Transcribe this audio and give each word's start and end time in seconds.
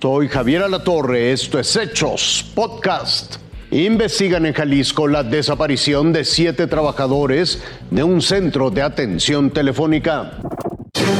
Soy 0.00 0.28
Javier 0.28 0.62
Alatorre, 0.62 1.32
esto 1.32 1.58
es 1.58 1.74
Hechos 1.74 2.52
Podcast. 2.54 3.38
Investigan 3.72 4.46
en 4.46 4.54
Jalisco 4.54 5.08
la 5.08 5.24
desaparición 5.24 6.12
de 6.12 6.24
siete 6.24 6.68
trabajadores 6.68 7.60
de 7.90 8.04
un 8.04 8.22
centro 8.22 8.70
de 8.70 8.82
atención 8.82 9.50
telefónica. 9.50 10.38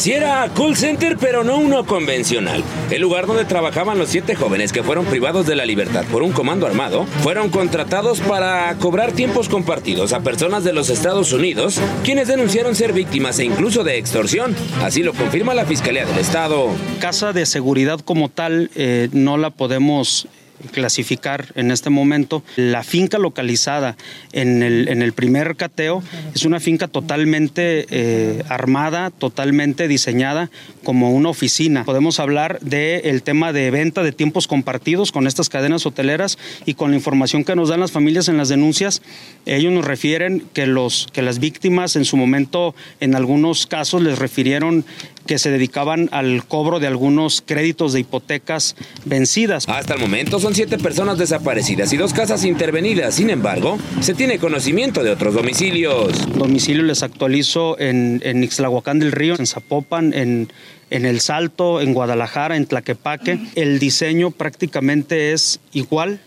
Si 0.00 0.12
era 0.12 0.48
call 0.56 0.76
center, 0.76 1.18
pero 1.20 1.44
no 1.44 1.58
uno 1.58 1.84
convencional. 1.84 2.64
El 2.90 3.02
lugar 3.02 3.26
donde 3.26 3.44
trabajaban 3.44 3.98
los 3.98 4.08
siete 4.08 4.34
jóvenes 4.34 4.72
que 4.72 4.82
fueron 4.82 5.04
privados 5.04 5.46
de 5.46 5.56
la 5.56 5.66
libertad 5.66 6.06
por 6.10 6.22
un 6.22 6.32
comando 6.32 6.66
armado 6.66 7.04
fueron 7.22 7.50
contratados 7.50 8.20
para 8.20 8.74
cobrar 8.78 9.12
tiempos 9.12 9.50
compartidos 9.50 10.14
a 10.14 10.20
personas 10.20 10.64
de 10.64 10.72
los 10.72 10.88
Estados 10.88 11.34
Unidos, 11.34 11.78
quienes 12.02 12.28
denunciaron 12.28 12.74
ser 12.74 12.94
víctimas 12.94 13.40
e 13.40 13.44
incluso 13.44 13.84
de 13.84 13.98
extorsión. 13.98 14.56
Así 14.82 15.02
lo 15.02 15.12
confirma 15.12 15.52
la 15.52 15.66
Fiscalía 15.66 16.06
del 16.06 16.16
Estado. 16.16 16.68
Casa 16.98 17.34
de 17.34 17.44
seguridad 17.44 18.00
como 18.00 18.30
tal 18.30 18.70
eh, 18.76 19.10
no 19.12 19.36
la 19.36 19.50
podemos 19.50 20.28
clasificar 20.72 21.46
en 21.54 21.70
este 21.70 21.90
momento. 21.90 22.42
La 22.56 22.82
finca 22.82 23.18
localizada 23.18 23.96
en 24.32 24.62
el, 24.62 24.88
en 24.88 25.02
el 25.02 25.12
primer 25.12 25.56
cateo 25.56 26.02
es 26.34 26.44
una 26.44 26.60
finca 26.60 26.88
totalmente 26.88 27.86
eh, 27.90 28.42
armada, 28.48 29.10
totalmente 29.10 29.88
diseñada 29.88 30.50
como 30.84 31.12
una 31.12 31.28
oficina. 31.28 31.84
Podemos 31.84 32.20
hablar 32.20 32.60
del 32.60 33.22
tema 33.22 33.52
de 33.52 33.70
venta 33.70 34.02
de 34.02 34.12
tiempos 34.12 34.46
compartidos 34.46 35.12
con 35.12 35.26
estas 35.26 35.48
cadenas 35.48 35.86
hoteleras 35.86 36.38
y 36.66 36.74
con 36.74 36.90
la 36.90 36.96
información 36.96 37.44
que 37.44 37.56
nos 37.56 37.68
dan 37.68 37.80
las 37.80 37.92
familias 37.92 38.28
en 38.28 38.36
las 38.36 38.48
denuncias. 38.48 39.02
Ellos 39.46 39.72
nos 39.72 39.84
refieren 39.84 40.44
que, 40.52 40.66
los, 40.66 41.08
que 41.12 41.22
las 41.22 41.38
víctimas 41.38 41.96
en 41.96 42.04
su 42.04 42.16
momento, 42.16 42.74
en 43.00 43.14
algunos 43.14 43.66
casos, 43.66 44.02
les 44.02 44.18
refirieron 44.18 44.84
que 45.26 45.38
se 45.38 45.50
dedicaban 45.50 46.08
al 46.12 46.44
cobro 46.46 46.80
de 46.80 46.86
algunos 46.86 47.42
créditos 47.44 47.92
de 47.92 48.00
hipotecas 48.00 48.76
vencidas. 49.04 49.68
Hasta 49.68 49.94
el 49.94 50.00
momento 50.00 50.40
son 50.40 50.54
siete 50.54 50.78
personas 50.78 51.18
desaparecidas 51.18 51.92
y 51.92 51.96
dos 51.96 52.12
casas 52.12 52.44
intervenidas. 52.44 53.14
Sin 53.14 53.30
embargo, 53.30 53.78
se 54.00 54.14
tiene 54.14 54.38
conocimiento 54.38 55.02
de 55.02 55.10
otros 55.10 55.34
domicilios. 55.34 56.12
Domicilio 56.36 56.82
les 56.82 57.02
actualizo 57.02 57.78
en, 57.78 58.20
en 58.24 58.42
Ixtlahuacán 58.42 58.98
del 58.98 59.12
Río, 59.12 59.36
en 59.38 59.46
Zapopan, 59.46 60.12
en, 60.14 60.52
en 60.90 61.06
El 61.06 61.20
Salto, 61.20 61.80
en 61.80 61.94
Guadalajara, 61.94 62.56
en 62.56 62.66
Tlaquepaque. 62.66 63.38
El 63.54 63.78
diseño 63.78 64.30
prácticamente 64.30 65.32
es 65.32 65.60
igual 65.72 66.20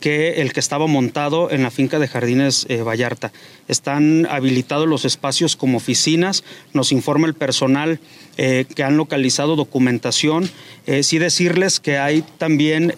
que 0.00 0.40
el 0.40 0.52
que 0.52 0.60
estaba 0.60 0.86
montado 0.86 1.50
en 1.50 1.62
la 1.62 1.70
finca 1.70 1.98
de 1.98 2.08
Jardines 2.08 2.66
eh, 2.68 2.82
Vallarta. 2.82 3.32
Están 3.68 4.26
habilitados 4.30 4.88
los 4.88 5.04
espacios 5.04 5.56
como 5.56 5.78
oficinas, 5.78 6.44
nos 6.72 6.92
informa 6.92 7.26
el 7.26 7.34
personal 7.34 8.00
eh, 8.36 8.64
que 8.74 8.82
han 8.82 8.96
localizado 8.96 9.56
documentación. 9.56 10.48
Eh, 10.86 11.02
sí 11.02 11.18
decirles 11.18 11.80
que 11.80 11.98
hay 11.98 12.22
también 12.38 12.94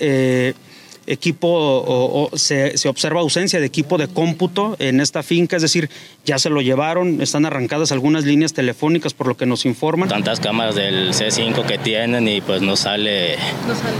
equipo 1.10 1.48
o, 1.50 2.30
se, 2.36 2.74
observa 2.88 3.20
ausencia 3.20 3.58
de 3.58 3.66
equipo 3.66 3.98
de 3.98 4.06
cómputo 4.06 4.76
en 4.78 5.00
esta 5.00 5.22
finca, 5.22 5.56
es 5.56 5.62
decir, 5.62 5.90
ya 6.24 6.38
se 6.38 6.50
lo 6.50 6.60
llevaron, 6.60 7.20
están 7.20 7.44
arrancadas 7.46 7.90
algunas 7.90 8.24
líneas 8.24 8.52
telefónicas 8.52 9.12
por 9.12 9.26
lo 9.26 9.36
que 9.36 9.44
nos 9.44 9.66
informan. 9.66 10.08
Tantas 10.08 10.38
cámaras 10.38 10.76
del 10.76 11.12
C5 11.12 11.66
que 11.66 11.78
tienen 11.78 12.28
y 12.28 12.40
pues 12.40 12.62
no 12.62 12.76
sale, 12.76 13.36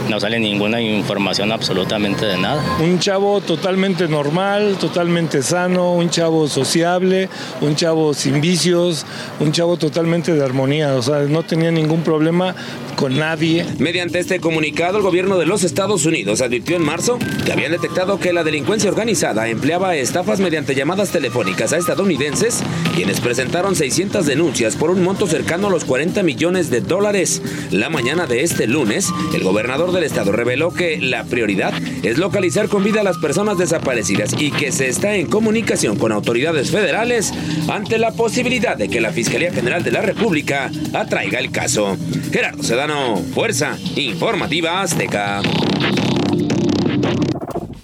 no 0.09 0.21
sale, 0.21 0.39
ninguna 0.39 0.81
información 0.81 1.51
absolutamente 1.51 2.27
de 2.27 2.39
nada. 2.39 2.63
Un 2.81 3.01
chavo 3.01 3.41
totalmente 3.41 4.07
normal, 4.07 4.77
totalmente 4.79 5.43
sano, 5.43 5.95
un 5.95 6.11
chavo 6.11 6.47
sociable, 6.47 7.29
un 7.61 7.75
chavo 7.75 8.15
sin 8.15 8.41
vicios, 8.41 9.05
un 9.41 9.51
chavo 9.51 9.77
totalmente 9.77 10.33
de 10.33 10.45
armonía, 10.45 10.95
o 10.95 11.03
sea, 11.03 11.21
no 11.21 11.43
tenía 11.43 11.73
ningún 11.73 12.03
problema 12.03 12.55
con 12.95 13.19
nadie. 13.19 13.67
Mediante 13.79 14.19
este 14.19 14.41
comunicado, 14.41 14.99
el 14.99 15.03
gobierno 15.03 15.39
de 15.39 15.47
los 15.47 15.65
Estados 15.65 16.07
Unidos 16.07 16.41
advirtió 16.41 16.77
en 16.77 16.83
marzo 16.83 17.00
que 17.47 17.53
habían 17.53 17.73
detectado 17.73 18.21
que 18.21 18.31
la 18.31 18.45
delincuencia 18.45 18.91
organizada 18.91 19.49
empleaba 19.49 19.97
estafas 19.97 20.39
mediante 20.39 20.75
llamadas 20.75 21.11
telefónicas 21.11 21.73
a 21.73 21.79
estadounidenses 21.79 22.63
quienes 22.95 23.21
presentaron 23.21 23.75
600 23.75 24.27
denuncias 24.27 24.77
por 24.77 24.91
un 24.91 25.03
monto 25.03 25.27
cercano 25.27 25.69
a 25.69 25.71
los 25.71 25.87
40 25.87 26.23
millones 26.23 26.69
de 26.69 26.83
dólares. 26.83 27.41
La 27.71 27.89
mañana 27.89 28.27
de 28.27 28.43
este 28.43 28.67
lunes, 28.67 29.09
el 29.35 29.43
gobernador 29.43 29.93
del 29.93 30.05
estado 30.05 30.31
reveló 30.33 30.75
que 30.75 30.99
la 31.01 31.25
prioridad 31.25 31.73
es 32.03 32.19
localizar 32.19 32.69
con 32.69 32.85
vida 32.85 33.01
a 33.01 33.05
las 33.05 33.17
personas 33.17 33.57
desaparecidas 33.57 34.35
y 34.39 34.51
que 34.51 34.71
se 34.71 34.89
está 34.89 35.15
en 35.15 35.27
comunicación 35.27 35.97
con 35.97 36.13
autoridades 36.13 36.71
federales 36.71 37.33
ante 37.69 37.97
la 37.97 38.13
posibilidad 38.13 38.77
de 38.77 38.91
que 38.91 39.01
la 39.01 39.13
Fiscalía 39.13 39.53
General 39.53 39.83
de 39.83 39.93
la 39.93 40.03
República 40.03 40.71
atraiga 40.93 41.39
el 41.39 41.51
caso. 41.51 41.97
Gerardo 42.31 42.63
Sedano, 42.63 43.17
Fuerza 43.33 43.79
Informativa 43.97 44.83
Azteca. 44.83 45.41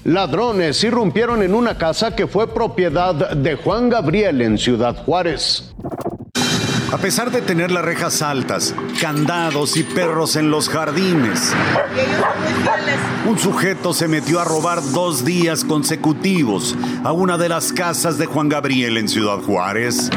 Ladrones 0.06 0.84
irrumpieron 0.84 1.42
en 1.42 1.52
una 1.52 1.76
casa 1.76 2.14
que 2.14 2.28
fue 2.28 2.54
propiedad 2.54 3.32
de 3.32 3.56
Juan 3.56 3.88
Gabriel 3.88 4.40
en 4.40 4.56
Ciudad 4.56 4.94
Juárez. 5.04 5.74
A 6.92 6.98
pesar 6.98 7.32
de 7.32 7.42
tener 7.42 7.72
las 7.72 7.84
rejas 7.84 8.22
altas, 8.22 8.72
candados 9.00 9.76
y 9.76 9.82
perros 9.82 10.36
en 10.36 10.48
los 10.48 10.68
jardines, 10.68 11.52
un 13.28 13.36
sujeto 13.36 13.92
se 13.92 14.06
metió 14.06 14.38
a 14.38 14.44
robar 14.44 14.80
dos 14.92 15.24
días 15.24 15.64
consecutivos 15.64 16.76
a 17.02 17.10
una 17.10 17.36
de 17.36 17.48
las 17.48 17.72
casas 17.72 18.16
de 18.16 18.26
Juan 18.26 18.48
Gabriel 18.48 18.98
en 18.98 19.08
Ciudad 19.08 19.38
Juárez. 19.38 20.08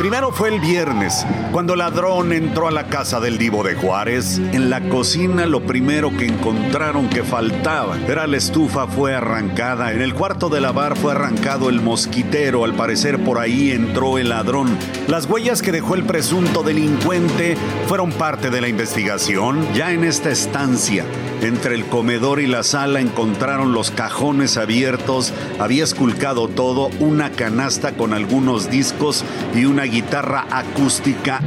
Primero 0.00 0.32
fue 0.32 0.48
el 0.48 0.60
viernes, 0.60 1.26
cuando 1.52 1.76
ladrón 1.76 2.32
entró 2.32 2.66
a 2.66 2.70
la 2.70 2.86
casa 2.86 3.20
del 3.20 3.36
divo 3.36 3.62
de 3.62 3.74
Juárez. 3.74 4.38
En 4.38 4.70
la 4.70 4.80
cocina 4.88 5.44
lo 5.44 5.66
primero 5.66 6.16
que 6.16 6.24
encontraron 6.24 7.10
que 7.10 7.22
faltaba 7.22 7.98
era 8.08 8.26
la 8.26 8.38
estufa 8.38 8.86
fue 8.86 9.14
arrancada. 9.14 9.92
En 9.92 10.00
el 10.00 10.14
cuarto 10.14 10.48
de 10.48 10.62
lavar 10.62 10.96
fue 10.96 11.12
arrancado 11.12 11.68
el 11.68 11.82
mosquitero. 11.82 12.64
Al 12.64 12.72
parecer 12.72 13.22
por 13.22 13.38
ahí 13.38 13.72
entró 13.72 14.16
el 14.16 14.30
ladrón. 14.30 14.74
Las 15.06 15.26
huellas 15.26 15.60
que 15.60 15.70
dejó 15.70 15.96
el 15.96 16.04
presunto 16.04 16.62
delincuente 16.62 17.58
fueron 17.86 18.10
parte 18.10 18.48
de 18.48 18.62
la 18.62 18.68
investigación. 18.68 19.68
Ya 19.74 19.92
en 19.92 20.04
esta 20.04 20.30
estancia, 20.30 21.04
entre 21.42 21.74
el 21.74 21.84
comedor 21.84 22.40
y 22.40 22.46
la 22.46 22.62
sala 22.62 23.00
encontraron 23.00 23.74
los 23.74 23.90
cajones 23.90 24.56
abiertos. 24.56 25.34
Había 25.58 25.84
esculcado 25.84 26.48
todo, 26.48 26.88
una 27.00 27.28
canasta 27.32 27.92
con 27.92 28.14
algunos 28.14 28.70
discos 28.70 29.26
y 29.54 29.66
una 29.66 29.89
guitarra 29.90 30.46
acústica. 30.50 31.40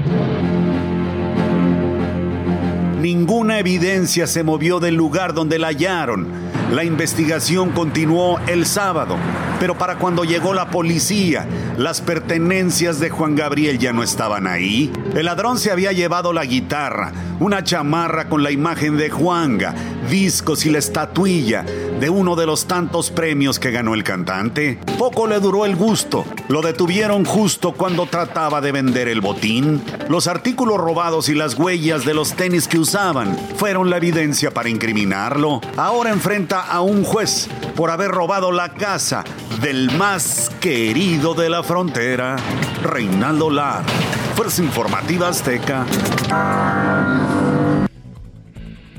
Ninguna 3.01 3.59
evidencia 3.59 4.27
se 4.27 4.43
movió 4.43 4.79
del 4.79 4.95
lugar 4.95 5.33
donde 5.33 5.59
la 5.59 5.67
hallaron. 5.67 6.27
La 6.71 6.83
investigación 6.83 7.71
continuó 7.71 8.39
el 8.47 8.65
sábado, 8.65 9.17
pero 9.59 9.77
para 9.77 9.97
cuando 9.97 10.23
llegó 10.23 10.53
la 10.53 10.69
policía, 10.69 11.45
las 11.77 12.01
pertenencias 12.01 12.99
de 12.99 13.09
Juan 13.09 13.35
Gabriel 13.35 13.77
ya 13.77 13.93
no 13.93 14.03
estaban 14.03 14.47
ahí. 14.47 14.91
El 15.15 15.25
ladrón 15.25 15.59
se 15.59 15.71
había 15.71 15.91
llevado 15.91 16.33
la 16.33 16.45
guitarra, 16.45 17.11
una 17.39 17.63
chamarra 17.63 18.29
con 18.29 18.41
la 18.41 18.51
imagen 18.51 18.97
de 18.97 19.09
Juanga, 19.09 19.75
discos 20.09 20.65
y 20.65 20.71
la 20.71 20.79
estatuilla 20.79 21.65
de 22.03 22.09
uno 22.09 22.35
de 22.35 22.45
los 22.45 22.65
tantos 22.65 23.11
premios 23.11 23.59
que 23.59 23.71
ganó 23.71 23.93
el 23.93 24.03
cantante. 24.03 24.77
Poco 24.99 25.25
le 25.25 25.39
duró 25.39 25.63
el 25.63 25.77
gusto. 25.77 26.25
Lo 26.49 26.61
detuvieron 26.61 27.23
justo 27.23 27.71
cuando 27.71 28.07
trataba 28.07 28.59
de 28.59 28.73
vender 28.73 29.07
el 29.07 29.21
botín. 29.21 29.81
Los 30.09 30.27
artículos 30.27 30.79
robados 30.79 31.29
y 31.29 31.33
las 31.33 31.57
huellas 31.57 32.03
de 32.03 32.13
los 32.13 32.33
tenis 32.33 32.67
que 32.67 32.77
usaban 32.77 33.37
fueron 33.55 33.89
la 33.89 33.95
evidencia 33.95 34.51
para 34.51 34.67
incriminarlo. 34.67 35.61
Ahora 35.77 36.09
enfrenta 36.09 36.59
a 36.59 36.81
un 36.81 37.05
juez 37.05 37.47
por 37.73 37.89
haber 37.89 38.11
robado 38.11 38.51
la 38.51 38.73
casa 38.73 39.23
del 39.61 39.89
más 39.97 40.51
querido 40.59 41.33
de 41.35 41.49
la 41.49 41.63
frontera, 41.63 42.35
Reinaldo 42.83 43.49
Lar. 43.49 43.85
Fuerza 44.35 44.61
Informativa 44.61 45.29
Azteca. 45.29 45.85